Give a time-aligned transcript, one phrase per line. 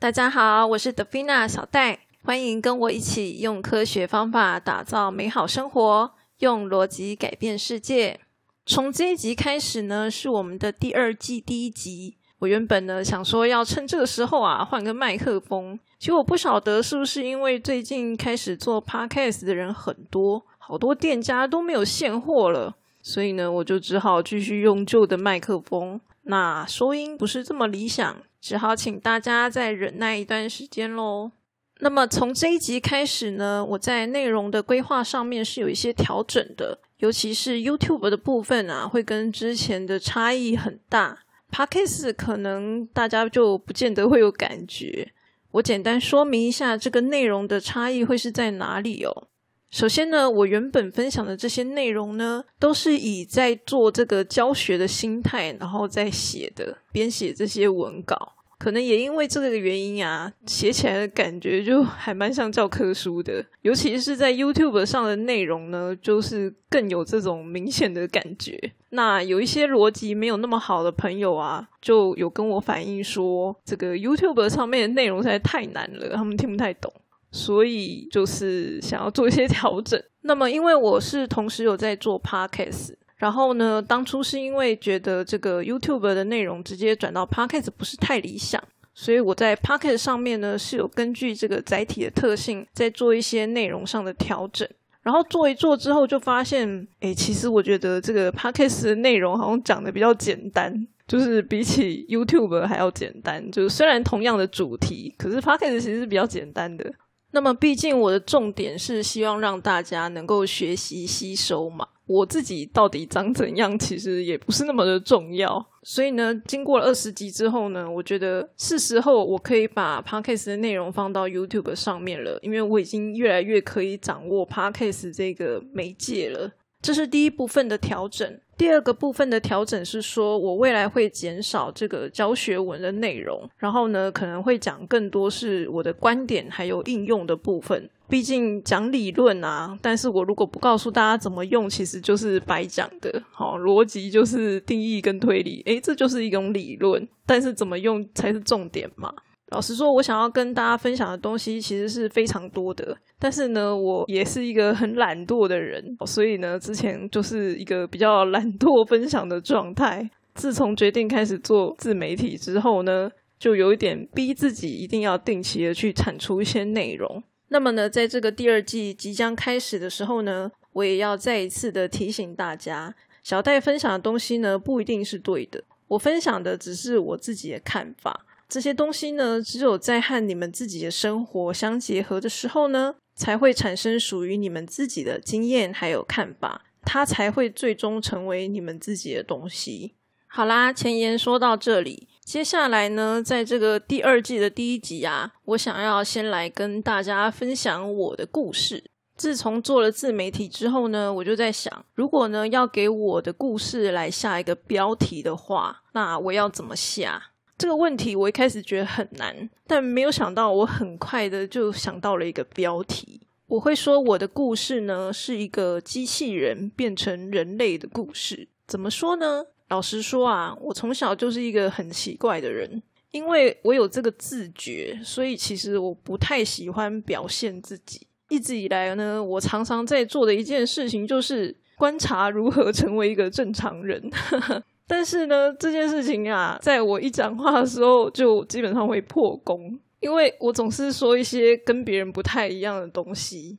[0.00, 8.20] 大家好，我是德菲娜小戴，欢迎跟我一起用科学方法打造美好生活，用逻辑改变世界。
[8.64, 12.16] 从这一集开始呢，是我们的第二季第一集。
[12.38, 26.00] 我原本呢想说要趁这个时候啊换个麦克风，其实我不晓得是不是因为最近开始做 podcast 的人很多，好多店家都没有现货了，所以呢我就只好继续用旧的麦克风。
[26.22, 31.32] 那收音不是这么理想，只好请大家再忍耐一段时间喽。
[31.80, 41.20] 那么从这一集开始呢，我在内容的规划上面是有一些调整的，尤其是 YouTube 的部分啊，会跟之前的差异很大。
[41.50, 45.12] Podcast 可能大家就不见得会有感觉。
[45.52, 49.28] 我简单说明一下这个内容的差异会是在哪里哦。
[49.70, 58.34] 首先呢，我原本分享的这些内容呢，都是以在做这个教学的心态，然后再写的，编写这些文稿。
[58.58, 63.44] 可能也因为这个原因啊，写起来的感觉就还蛮像教科书的。
[63.62, 68.58] 尤其是在 YouTube 上的内容呢，就是更有这种明显的感觉。
[68.90, 76.92] 那有一些逻辑没有那么好的朋友啊，就有跟我反映说，这个 YouTube 上面的内容实在太难了，他们听不太懂。
[77.30, 80.02] 所以就是想要做一些 调整。
[80.22, 88.62] 那么，因为我是同时有在做 podcast，然后呢，当初是因为觉得这个 YouTube 的内容直接转到 podcast 不是太理想，
[88.92, 94.68] 所以我在 podcast 上面呢是有根据这个载体的特性，在做一些内容上的调整。
[95.00, 103.50] 然后做一做之后，就发现，哎，其实我觉得这个 podcast 的内容好像讲的比较简单，就是比起 YouTube 还要简单。
[103.50, 106.92] 就是虽然同样的主题，可是 podcast 其实是比较简单的。
[107.30, 111.86] 那么，毕竟我的重点是希望让大家能够学习吸收嘛。
[112.06, 115.62] 我自己到底长怎样，其实也不是那么的重要。
[115.82, 126.50] 所以呢，经过了二十集之后呢，我觉得是时候我可以把 podcast 的内容放到 YouTube 上面了，因为我已经越来越可以掌握 podcast 这个媒介了。
[126.80, 128.38] 这是第一部分的调整。
[128.56, 137.88] 第二个部分的调整是说，我未来会减少这个教学文的内容，然后呢，可能会讲更多是我的观点还有应用的部分。
[138.08, 143.22] 毕竟讲理论啊，但是我如果不告诉大家怎么用，其实就是白讲的。
[143.30, 149.14] 好，逻辑就是定义跟推理，诶，这就是一种理论，但是怎么用才是重点嘛。
[149.50, 160.10] 老实说，我想要跟大家分享的东西其实是非常多的，但是呢，我也是一个很懒惰的人，所以呢，之前就是一个比较懒惰分享的状态。
[160.34, 167.22] 自从决定开始做自媒体之后呢，就有一点逼自己一定要定期的去产出一些内容。
[167.48, 178.26] 那么呢，在这个第二季即将开始的时候呢，我也要再一次的提醒大家，小戴分享的东西呢，不一定是对的，我分享的只是我自己的看法。
[178.48, 189.96] 这些东西呢，只有在和你们自己的生活相结合的时候呢，才会产生属于你们自己的经验还有看法，它才会最终成为你们自己的东西。
[190.26, 198.90] 好啦，前言说到这里，接下来呢，在这个第二季的第一集啊，我想要先来跟大家分享我的故事。
[199.16, 207.32] 自从做了自媒体之后呢，我就在想，如果呢要给我的故事来下一个标题的话，那我要怎么下？
[207.58, 213.20] 这个问题我一开始觉得很难，但没有想到我很快的就想到了一个标题。
[213.48, 218.46] 我会说我的故事呢是一个机器人变成人类的故事。
[218.68, 219.44] 怎么说呢？
[219.68, 228.06] 老实说啊，我从小就是一个很奇怪的人，因为我有这个自觉，所以其实我不太喜欢表现自己。
[228.28, 234.10] 一直以来呢，我常常在做的一件事情就是观察如何成为一个正常人。
[234.88, 243.58] 但是呢，这件事情啊，在我一讲话的时候，就基本上会破功，因为我总是说一些跟别人不太一样的东西。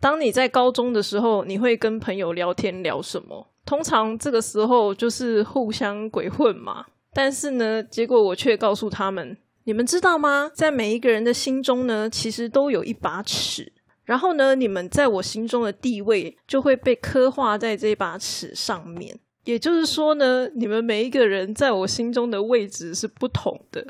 [0.00, 3.48] 当你在高中的时候，你会跟朋友聊天聊什么？
[3.64, 6.84] 通常这个时候就是互相鬼混嘛。
[7.14, 10.50] 但是呢，结果我却告诉他们：你们知道吗？
[10.52, 13.72] 在每一个人的心中呢，其实都有一把尺。
[14.02, 19.18] 然后呢，你们在我心中的地位就会被刻画在这把尺上面。
[19.44, 23.86] 也就是说呢，你们每一个人在我心中的位置是不同的。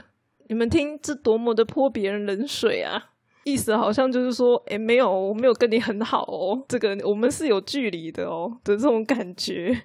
[0.49, 3.13] 你们听，这多么的泼别人冷水啊！
[3.45, 9.83] 意思好像就是说，哎，没有，我没有跟你很好哦，这个我们是有距离的哦的这种感觉。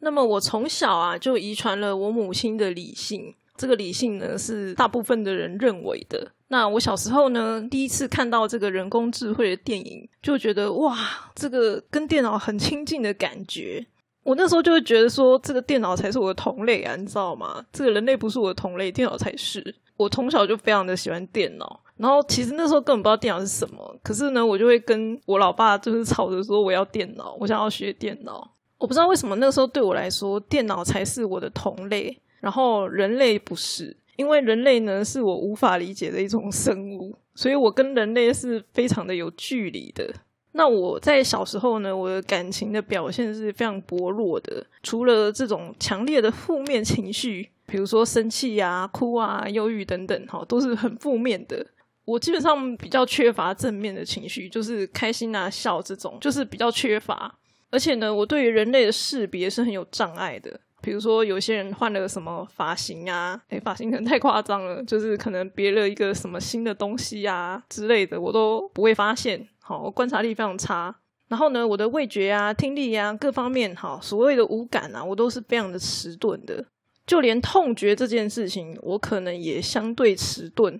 [0.00, 6.32] 那么我从小啊就遗传了我母亲的理性，这个理性呢是大部分的人认为的。
[6.48, 10.96] 那我小时候呢，第一次看到这个人工智慧的电影，就觉得哇，
[11.34, 13.86] 这个跟电脑很亲近的感觉。
[14.24, 17.64] 我那时候就会觉得说，这个电脑才是我的同类啊，你知道吗？
[17.72, 19.74] 这个人类不是我的同类，电脑才是。
[19.96, 28.50] 我从小就非常的喜欢电脑，然后其实那时候根本不知道电脑是什么，可是呢，我就会跟我老爸就是吵着说我要电脑，我想要学电脑。
[28.78, 40.12] 我不知道为什么那时候对我来说，电脑才是我的同类，然后人类不是，因为人类呢是我无法理解的一种生物，所以我跟人类是非常的有距离的。
[40.56, 47.50] 那我在小时候呢，我的感情的表现是非常薄弱的，除了这种强烈的负面情绪。
[47.66, 51.66] 比如说生气啊、哭啊、忧郁等等，哈，都是很负面的。
[52.04, 57.34] 我基本上比较缺乏正面的情绪，就是开心啊、笑这种，就是比较缺乏。
[57.70, 60.60] 而且呢，我对于人类的识别是很有障碍的。
[60.82, 69.48] 比如说，有些人换了什么发型啊，哎，发型可能太夸张了，就是可能别了一个什么新的东西啊之类的，我都不会发现。
[69.66, 70.94] 好，我观察力非常差。
[71.26, 76.62] 然后呢，我的味觉啊、听力啊各方面，哈，所谓的五感啊，我都是非常的迟钝的。
[77.06, 80.78] 就连痛觉这件事情，我可能也相对迟钝。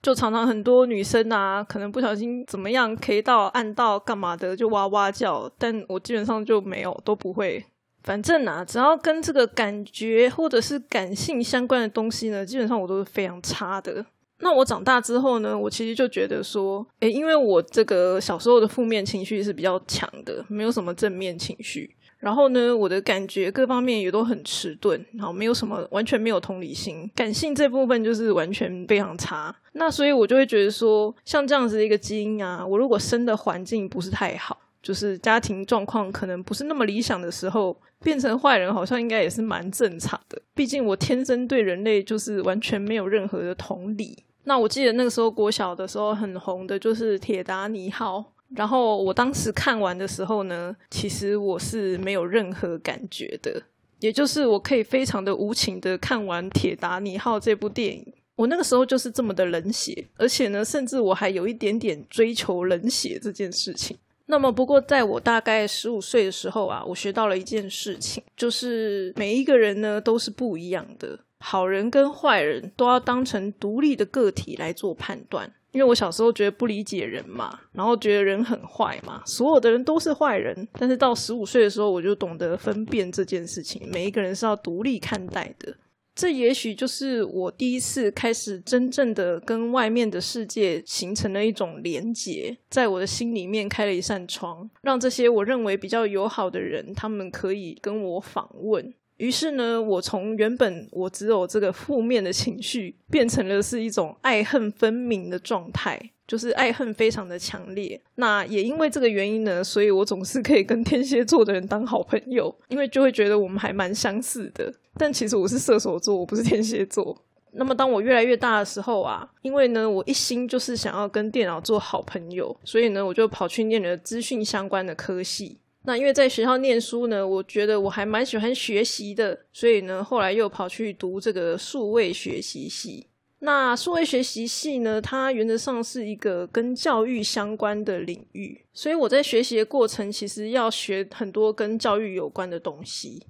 [0.00, 5.50] 就常常很多女生啊，可能不小心怎么样，K 到按到干嘛的，就哇哇叫。
[5.58, 7.62] 但我基本上就没有，都不会。
[8.02, 14.04] 反正啊，只要跟这个感觉或者是感性相关的东西呢，基本上我都是非常差的。
[14.42, 21.94] 那我长大之后呢，我其实就觉得说，诶，因为我这个小时候的负面情绪是比较强的，没有什么正面情绪。
[22.18, 29.54] 然后呢，我的感觉各方面也都很迟钝，然后没有什么，完全没有同理心，感性这部分就是完全非常差。
[29.72, 40.40] 那所以我就会觉得说，像这样子一个基因啊，我如果生的环境不是太好，就是家庭状况可能不是那么理想的时候，变成坏人好像应该也是蛮正常的。
[40.54, 44.24] 毕竟我天生对人类就是完全没有任何的同理。
[44.44, 48.18] 那我记得那个时候国小的时候很红的就是《铁达尼号》。
[48.54, 53.62] 然后我当时看完的时候呢，其实我是没有任何感觉的，
[54.00, 58.12] 也就是我可以非常的无情的看完《铁达尼号》这部电影。
[58.36, 63.96] 我那个时候就是这么的冷血，而且呢，甚至我还有一点点追求冷血这件事情。
[64.26, 75.52] 那么，不过在我大概十五岁的时候啊，我学到了一件事情，就是每一个人呢都是不一样的，好人跟坏人都要当成独立的个体来做判断。
[75.72, 80.68] 因为我小时候觉得不理解人嘛，然后觉得人很坏嘛，所有的人都是坏人。
[80.72, 85.74] 但是到十五岁的时候，我就懂得分辨这件事情，每一个人是要独立看待的。
[86.14, 98.92] 这也许就是我第一次开始真正的跟外面的世界形成了一种连结，在我的心里面开了一扇窗，让这些我认为比较友好的人，他们可以跟我访问。
[99.22, 105.96] 于是呢，我从原本我只有这个负面的情绪，变成了是一种爱恨分明的状态，
[106.26, 108.00] 就是爱恨非常的强烈。
[108.16, 114.74] 那也因为这个原因呢，所以我总是可以跟天蝎座的人当好朋友，因为就会觉得我们还蛮相似的。
[114.98, 117.16] 但其实我是射手座，我不是天蝎座。
[117.52, 125.58] 那么当我越来越大的时候啊，因为呢，我一心就是想要跟电脑做好朋友，所以呢，我就跑去念了资讯相关的科系。
[125.84, 133.08] 那因为在学校念书呢，我觉得我还蛮喜欢学习的，所以呢，后来又跑去读这个数位学习系。
[133.40, 143.26] 那数位学习系呢，它原则上是一个跟教育相关的领域，所以我在学习的过程其实要学很多跟教育有关的东西。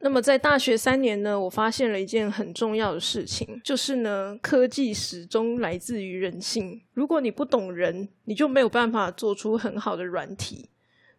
[0.00, 6.78] 那么在大学三年呢，我发现了一件很重要的事情，就是呢，科技始终来自于人性。
[6.92, 10.68] 如果你不懂人，你就没有办法做出很好的软体。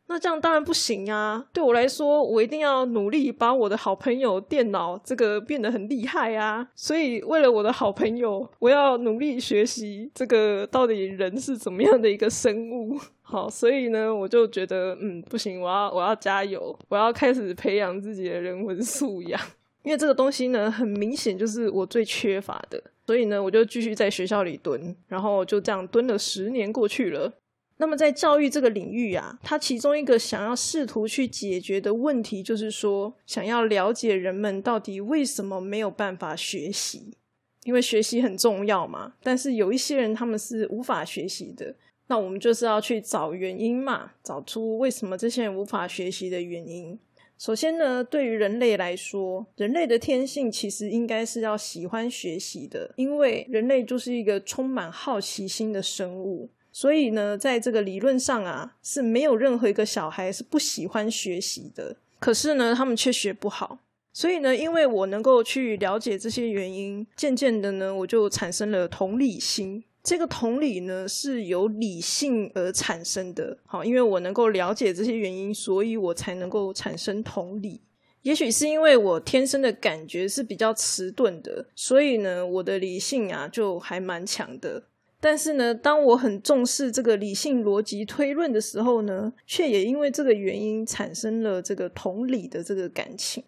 [0.07, 1.43] 那这样当然不行啊！
[1.51, 6.67] 对我来说，我一定要努力把我的好朋友电脑这个变得很厉害啊！
[6.75, 12.99] 所以为了我的好朋友，我要努力学习这个到底人是怎么样的一个生物。
[13.23, 19.41] 好，所以呢，我就觉得嗯不行，我要我要加油，我要开始培养自己的人文素养，
[19.81, 22.81] 因为这个东西呢，很明显就是我最缺乏的。
[23.07, 27.31] 所以呢，我就继续在学校里蹲，然后就这样蹲了十年过去了。
[27.77, 37.11] 那么在教育这个领域啊，它其中一个想要试图去解决的问题，就是说想要了解人们到底为什么没有办法学习，
[37.65, 39.15] 因为学习很重要嘛。
[39.21, 41.75] 但是有一些人他们是无法学习的，
[42.07, 46.97] 那我们就是要去找原因嘛，找出为什么这些人无法学习的原因。
[47.37, 56.49] 首先呢，对于人类来说，人类的天性其实应该是要喜欢学习的，因为人类就是一个充满好奇心的生物。
[56.75, 61.95] 所以呢，在这个理论上啊，是没有任何一个小孩是不喜欢学习的。
[62.19, 63.79] 可是呢，他们却学不好。
[64.11, 69.85] 所以呢，因为我能够去了解这些原因，渐渐的呢，我就产生了同理心。
[70.03, 73.57] 这个同理呢是由理性而产生的。
[73.65, 77.79] 好，因为我能够了解这些原因，所以我才能够产生同理。
[78.23, 84.83] 也许是因为我天生的感觉是比较迟钝的，所以呢，我的理性啊就还蛮强的。
[85.25, 93.43] 但是呢，当我很重视这个理性逻辑推论的时候呢，却也因为这个原因产生了这个同理的这个感情。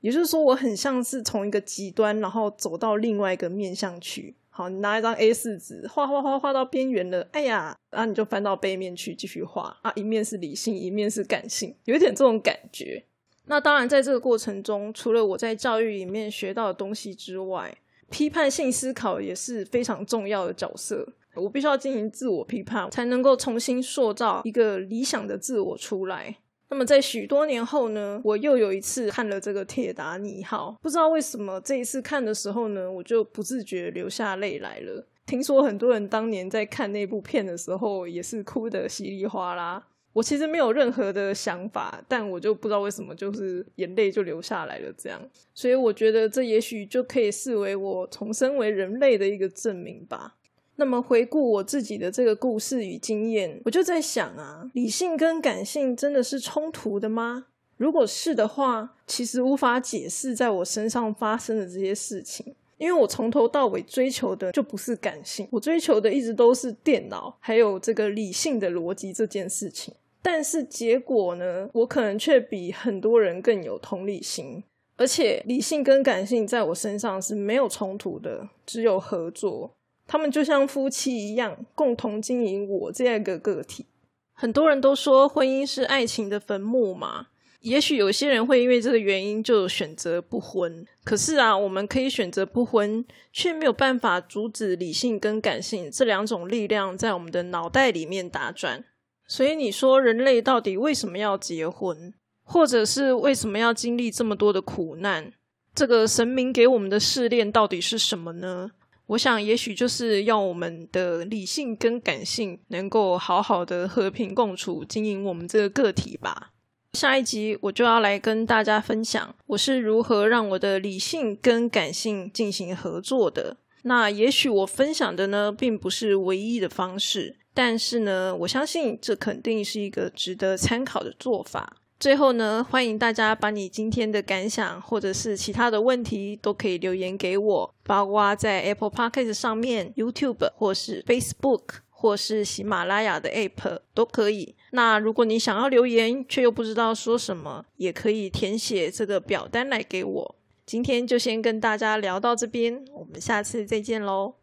[0.00, 4.34] 也就是说，我很像是从一个极端，然后走到另外一个面向去。
[4.48, 13.04] 好，你拿一张 A 四纸，画画画画到边缘了，哎呀，然后你就翻到背面去继续画啊，一面是理性，一面是感性，有点这种感觉。
[13.44, 17.76] 那当然，在这个过程中，除了我在教育里面学到的东西之外，
[18.08, 21.06] 批判性思考也是非常重要的角色。
[21.38, 26.36] 我必须要进行自我批判，才能够重新塑造一个理想的自我出来。
[26.70, 35.06] 那么在许多年后呢，我又有一次看了这个《铁达尼号》，不知道为什么这一次看的时候呢，我就不自觉流下泪来了。
[35.24, 39.86] 听说很多人当年在看那部片的时候，也是哭得稀里哗啦。
[40.14, 44.92] 我其实没有任何的想法，但我就不知道为什么，就是眼泪就流下来了。
[44.96, 45.20] 这样，
[45.54, 50.34] 所以我觉得这也许就可以视为我重生为人类的一个证明吧。
[50.80, 57.46] 那么回顾我自己的这个故事与经验，我就在想啊，理性跟感性真的是冲突的吗？
[57.76, 69.92] 如果是的话，其实无法解释在我身上发生的这些事情，因为我从头到尾追求的就不是感性，我追求的一直都是电脑还有这个理性的逻辑这件事情。
[70.22, 71.68] 但是结果呢？
[71.72, 74.62] 我可能却比很多人更有同理心，
[74.96, 79.72] 而且理性跟感性在我身上是没有冲突的，只有合作。
[80.08, 83.86] 他们就像夫妻一样，共同经营我这样一个个体。
[84.32, 87.26] 很多人都说婚姻是爱情的坟墓嘛，
[87.60, 90.86] 也许有些人会因为这个原因就选择不婚。
[91.04, 98.84] 可是啊，我们可以选择不婚，却没有办法阻止理性跟感性这两种力量在我们的脑袋里面打转。
[99.26, 105.32] 所以你说人类到底为什么要结婚，或者是为什么要经历这么多的苦难？
[105.74, 108.70] 这个神明给我们的试炼到底是什么呢？
[109.08, 116.50] 我想，也许就是要我们的理性跟感性能够好好的和平共处，经营我们这个个体吧。
[116.92, 123.56] 下一集我就要来跟大家分享，我是如何让我的理性跟感性进行合作的。
[123.84, 127.36] 那也许我分享的呢，并不是唯一的方式。
[127.54, 131.76] 但是呢，我相信这肯定是一个值得参考的做法。
[132.00, 144.54] 最后呢，欢迎大家把你今天的感想或者是其他的问题都可以留言给我，包括在 Apple Podcast 上面、YouTube 或是 Facebook 或是喜马拉雅的 App 都可以。
[144.70, 150.36] 那如果你想要留言却又不知道说什么，也可以填写这个表单来给我。
[150.64, 154.34] 今天就先跟大家聊到这边，我们下次再见喽。